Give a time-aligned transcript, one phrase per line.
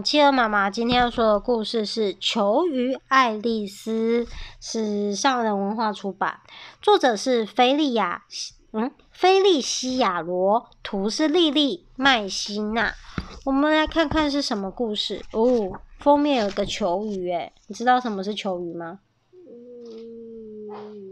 [0.00, 4.24] 企鹅妈妈今天要说的故事是《球鱼爱丽丝》，
[4.60, 6.40] 是上人文化出版，
[6.80, 8.24] 作者是菲利亚，
[8.72, 12.94] 嗯，菲利西亚罗，图是莉莉麦西娜。
[13.44, 15.72] 我们来看看是什么故事哦。
[15.98, 19.00] 封面有个球鱼，诶，你知道什么是球鱼吗？
[20.70, 21.07] 嗯，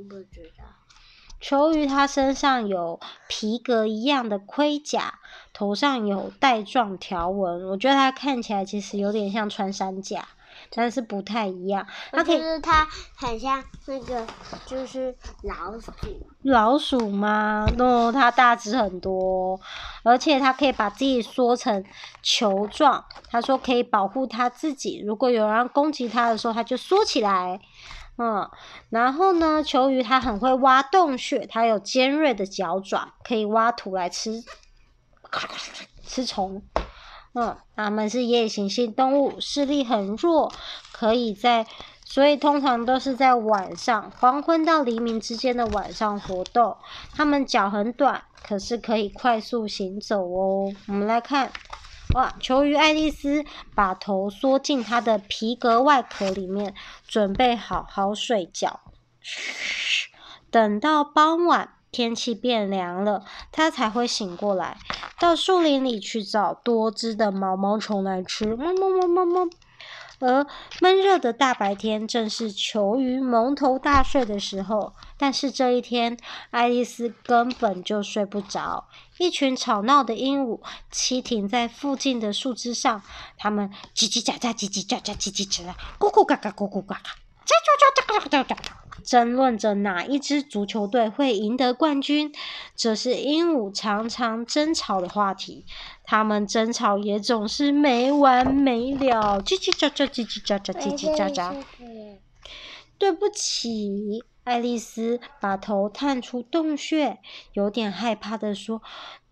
[1.41, 2.99] 球鱼它身上有
[3.29, 5.21] 皮革一样的盔甲，
[5.53, 7.69] 头上有带状条纹。
[7.69, 10.27] 我觉得它看起来其实有点像穿山甲，
[10.71, 11.87] 但是不太一样。
[12.11, 14.27] 它可以，就是它很像那个，
[14.65, 15.93] 就是老鼠。
[16.43, 17.67] 老鼠吗？
[17.79, 19.61] 哦，它大只很多，
[20.03, 21.85] 而且它可以把自己缩成
[22.23, 23.05] 球状。
[23.31, 27.61] 它说可以保护它自己，如果有人攻击它的时候，它就缩起来。
[28.19, 28.51] 嗯，
[28.89, 34.43] 然后呢，球鱼它很会挖洞穴，它有尖锐的脚爪，可以挖土来吃，
[36.03, 36.63] 吃虫。
[37.35, 40.51] 嗯，它们是夜行性动物，视力很弱，
[40.93, 41.67] 可以在，
[42.05, 46.75] 所以通常都是在晚上，黄昏到黎明之间的晚上活动。
[47.15, 50.73] 它们脚很短，可是可以快速行走哦。
[50.89, 51.53] 我们来看。
[52.17, 52.35] 哇！
[52.41, 56.75] 球鱼爱丽丝把头缩进她的皮革外壳里面，
[57.07, 58.81] 准备好好睡觉。
[60.51, 64.79] 等到傍晚，天气变凉了，她才会醒过来，
[65.21, 68.57] 到树林里去找多汁的毛毛虫来吃。
[68.57, 69.51] 么么么么么。
[70.19, 70.47] 而
[70.81, 74.95] 闷热的大白天，正是球鱼蒙头大睡的时候。
[75.19, 76.17] 但是这一天，
[76.51, 78.89] 爱丽丝根本就睡不着。
[79.19, 80.61] 一群吵闹的鹦鹉
[80.93, 83.03] 栖停在附近的树枝上，
[83.37, 87.11] 它们叽叽喳喳，叽叽喳喳，叽叽喳喳，咕咕嘎嘎，咕咕嘎嘎，
[87.47, 88.57] 喳喳喳喳喳喳喳，
[89.05, 92.33] 争论着哪一支足球队会赢得冠军。
[92.75, 95.65] 这是鹦鹉常常争吵的话题。
[96.07, 101.55] 他们争吵也总是没完没了，叽叽喳喳，叽叽喳喳，叽叽喳喳。
[102.97, 107.19] 对不起，爱丽丝把头探出洞穴，
[107.53, 108.81] 有点害怕地说：“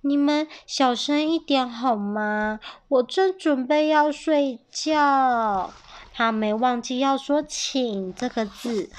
[0.02, 2.60] 你们小声一点好吗？
[2.88, 5.72] 我正准备要睡觉。”
[6.12, 8.90] 她没忘记要说“请”这个字。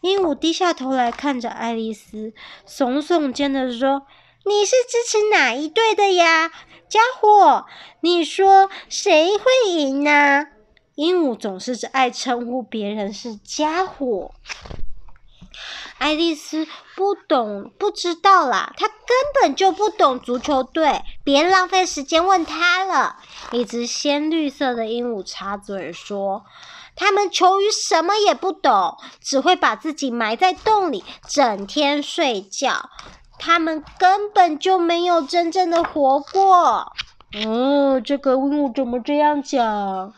[0.00, 2.32] 鹦鹉低下头来看着爱丽丝，
[2.66, 4.06] 耸耸肩的说
[4.44, 6.50] ：“你是支持哪一队的呀？”
[6.88, 7.66] 家伙，
[8.00, 10.46] 你说谁会赢呢？
[10.94, 14.32] 鹦鹉总是爱称呼别人是家伙。
[15.98, 23.16] 爱丽丝不懂，不知道啦，她根本就不懂足球队，别浪费时间问她了。
[23.50, 26.44] 一只鲜绿色的鹦鹉插嘴说
[26.94, 32.90] ：“他们球鱼什么也不懂，只会把自己埋在洞里，整天睡觉。”
[33.44, 36.90] 他们根本就没有真正的活过。
[37.46, 40.14] 哦，这个鹦鹉怎么这样讲？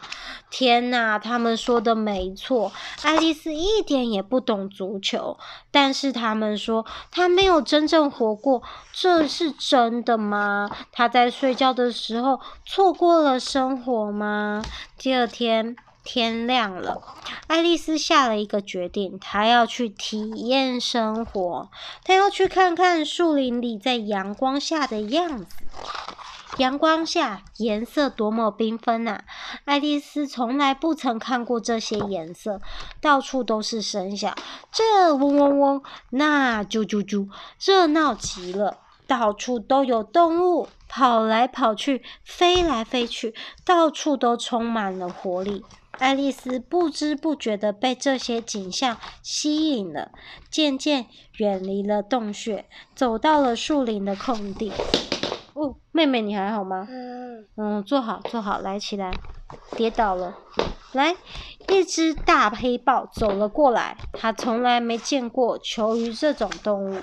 [0.48, 2.70] 天哪，他们说的没错，
[3.02, 5.36] 爱丽丝一点也不懂足球。
[5.72, 10.70] 但是他们说她没有真正活过，这是真的吗？
[10.92, 14.62] 她在睡觉的时候错过了生活吗？
[14.96, 15.74] 第二天。
[16.06, 17.02] 天亮了，
[17.48, 21.68] 爱丽丝下了一个决定，她要去体验生活，
[22.04, 25.46] 她要去看看树林里在阳光下的样子。
[26.58, 29.24] 阳光下颜色多么缤纷啊！
[29.66, 32.60] 爱丽丝从来不曾看过这些颜色，
[33.00, 34.34] 到处都是声响，
[34.70, 37.28] 这嗡嗡嗡，那啾啾啾，
[37.60, 38.78] 热闹极了。
[39.06, 43.34] 到处都有动物跑来跑去，飞来飞去，
[43.64, 45.64] 到处都充满了活力。
[45.98, 50.12] 爱丽丝不知不觉地被这些景象吸引了，
[50.50, 51.06] 渐渐
[51.38, 54.72] 远离了洞穴，走到了树林的空地。
[55.54, 56.86] 哦，妹妹，你还好吗？
[56.90, 59.10] 嗯，嗯，坐好，坐好，来，起来，
[59.74, 60.36] 跌倒了。
[60.92, 61.16] 来，
[61.68, 67.00] 一只大黑豹走了过来，它从来没见过球鱼这种动物，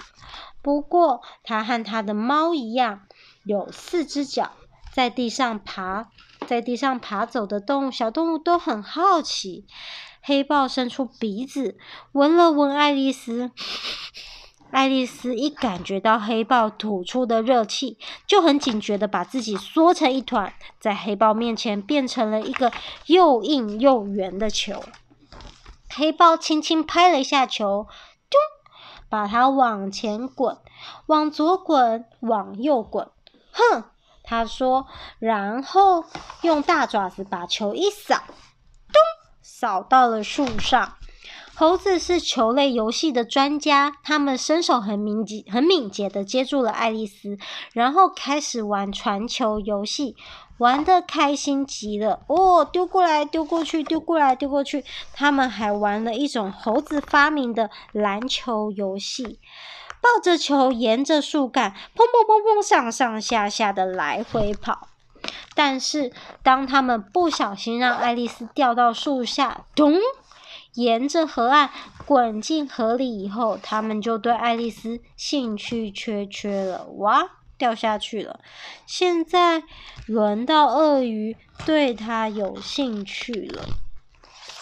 [0.61, 3.01] 不过它和它的猫一样，
[3.43, 4.51] 有四只脚，
[4.93, 6.09] 在地上爬。
[6.53, 9.65] 在地上爬走的动物，小动物都很好奇。
[10.21, 11.79] 黑豹伸出鼻子
[12.11, 13.49] 闻了闻爱丽丝，
[14.69, 17.97] 爱丽丝一感觉到黑豹吐出的热气，
[18.27, 22.71] 就很警觉地把自己缩成一团，在黑豹面前变成了一个
[23.07, 24.83] 又硬又圆的球。
[25.89, 27.87] 黑豹轻轻拍了一下球，
[28.29, 28.39] 咚，
[29.09, 30.59] 把它往前滚，
[31.07, 33.09] 往左滚，往右滚，
[33.51, 33.85] 哼。
[34.23, 34.87] 他说，
[35.19, 36.05] 然后
[36.41, 39.01] 用大爪子把球一扫，咚，
[39.41, 40.95] 扫到了树上。
[41.55, 47.37] 猴子是球类游戏的专家，他们身手很敏捷，很敏捷的接住了爱丽丝，
[47.73, 50.15] 然后开始玩传球游戏。
[50.59, 52.21] 玩的开心极了。
[52.27, 54.85] 哦，丢过来，丢过去，丢过来，丢过去。
[55.11, 59.39] 他们还玩了一种猴子发明的篮球游戏，
[60.03, 64.89] 抱着球，沿着树干，砰砰砰砰，上上下下的来回跑。
[65.55, 66.11] 但是，
[66.43, 69.95] 当他们不小心让爱丽丝掉到树下，咚！
[70.73, 71.69] 沿着河岸
[72.05, 76.85] 滚进河里以后，他们就对爱丽丝兴趣缺缺了。
[76.97, 78.39] 哇，掉下去了！
[78.85, 79.63] 现在
[80.07, 83.63] 轮到鳄鱼对他有兴趣了。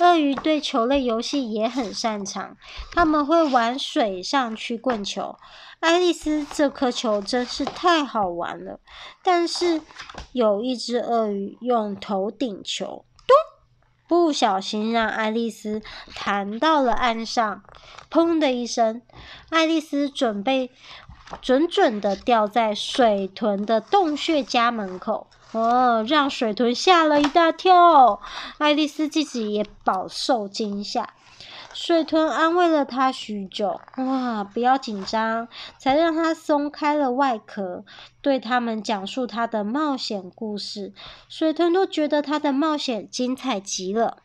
[0.02, 2.58] 鳄鱼对球类游戏也很擅长，
[2.94, 5.38] 他们会玩水上曲棍球。
[5.80, 8.80] 爱丽丝这颗球真是太好玩了，
[9.24, 9.82] 但是
[10.32, 13.06] 有一只鳄鱼用头顶球。
[13.28, 13.36] 咚
[14.08, 15.82] 不小心让爱丽丝
[16.14, 17.64] 弹到了岸上，
[18.10, 19.02] 砰的一声，
[19.50, 20.70] 爱丽丝准备
[21.42, 28.20] 准准的掉在水豚的洞穴家门口，哦，让水豚吓了一大跳，
[28.58, 31.14] 爱丽丝自己也饱受惊吓。
[31.74, 35.48] 水豚安慰了他许久，哇，不要紧张，
[35.78, 37.86] 才让他松开了外壳，
[38.22, 40.94] 对他们讲述他的冒险故事。
[41.30, 44.18] 水豚都觉得他的冒险精彩极了。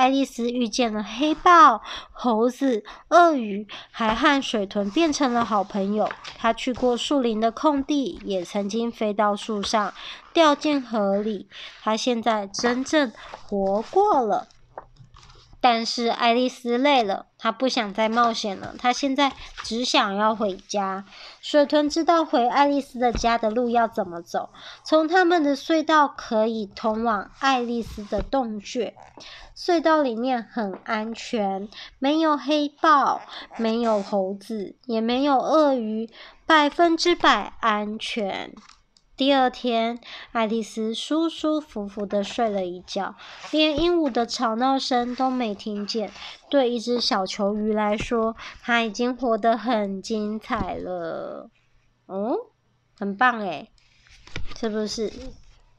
[0.00, 6.08] 爱丽丝遇见了黑豹、猴子、鳄鱼，还和水豚变成了好朋友。
[6.38, 9.92] 她去过树林的空地，也曾经飞到树上，
[10.32, 11.46] 掉进河里。
[11.82, 13.12] 她现在真正
[13.46, 14.48] 活过了。
[15.60, 18.74] 但是爱丽丝累了，她不想再冒险了。
[18.78, 21.04] 她现在只想要回家。
[21.40, 24.50] 水豚知道回爱丽丝的家的路要怎么走，
[24.84, 28.94] 从他们的隧道可以通往爱丽丝的洞穴。
[29.54, 31.68] 隧道里面很安全，
[31.98, 33.20] 没有黑豹，
[33.58, 36.08] 没有猴子，也没有鳄鱼，
[36.46, 38.54] 百分之百安全。
[39.20, 40.00] 第二天，
[40.32, 43.16] 爱丽丝舒舒服服的睡了一觉，
[43.50, 46.10] 连鹦鹉的吵闹声都没听见。
[46.48, 51.50] 对一只小球鱼来说，它已经活得很精彩了。
[52.06, 52.34] 哦，
[52.98, 53.68] 很棒诶，
[54.58, 55.12] 是不是？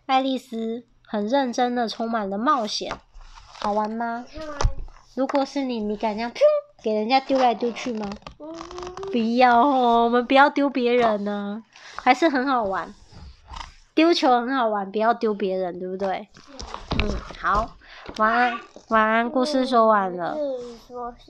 [0.05, 2.95] 爱丽丝很认真的，充满了冒险，
[3.59, 4.23] 好玩吗？
[5.15, 6.41] 如果是你，你敢这样砰
[6.83, 8.07] 给人家丢来丢去吗？
[9.11, 11.63] 不要哦，我们不要丢别人呢，
[11.95, 12.93] 还是很好玩。
[14.01, 16.27] 丢球很好玩，不要丢别人，对不对？
[16.99, 17.07] 嗯，
[17.39, 17.69] 好，
[18.17, 18.59] 晚安，
[18.89, 20.35] 晚安，故事说完了。